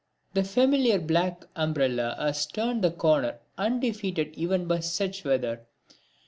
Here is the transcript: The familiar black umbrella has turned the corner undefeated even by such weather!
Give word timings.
The 0.33 0.43
familiar 0.43 0.97
black 0.97 1.43
umbrella 1.55 2.15
has 2.17 2.47
turned 2.47 2.83
the 2.83 2.89
corner 2.89 3.37
undefeated 3.55 4.33
even 4.33 4.65
by 4.65 4.79
such 4.79 5.23
weather! 5.23 5.67